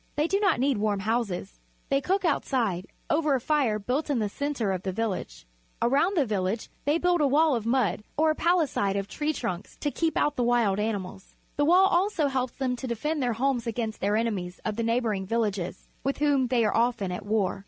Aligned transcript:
They 0.15 0.27
do 0.27 0.39
not 0.39 0.59
need 0.59 0.79
warm 0.79 1.01
houses. 1.01 1.59
They 1.89 2.01
cook 2.01 2.25
outside, 2.25 2.87
over 3.11 3.35
a 3.35 3.39
fire 3.39 3.77
built 3.77 4.09
in 4.09 4.17
the 4.17 4.29
centre 4.29 4.71
of 4.71 4.81
the 4.81 4.91
village. 4.91 5.45
Around 5.79 6.17
the 6.17 6.25
village 6.25 6.71
they 6.85 6.97
build 6.97 7.21
a 7.21 7.27
wall 7.27 7.53
of 7.55 7.67
mud 7.67 8.01
or 8.17 8.31
a 8.31 8.35
palisade 8.35 8.95
of 8.95 9.07
tree 9.07 9.31
trunks 9.31 9.77
to 9.77 9.91
keep 9.91 10.17
out 10.17 10.37
24 10.37 10.43
PUBLIC 10.43 10.47
SCHOOL 10.47 10.75
GEOGRAPHY 10.75 10.83
the 10.87 10.95
wild 10.95 10.95
animals. 10.95 11.35
The 11.57 11.65
wall 11.65 11.85
also 11.85 12.27
helps 12.29 12.53
them 12.53 12.75
to 12.77 12.87
defend 12.87 13.21
their 13.21 13.33
homes 13.33 13.67
against 13.67 14.01
their 14.01 14.17
enemies 14.17 14.59
of 14.65 14.75
the 14.75 14.81
neighbouring 14.89 15.27
villages, 15.27 15.87
with 16.03 16.17
whom 16.17 16.47
they 16.47 16.65
are 16.65 16.75
often 16.75 17.11
at 17.11 17.23
war. 17.23 17.59